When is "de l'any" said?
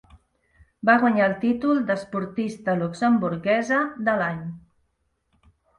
4.11-4.45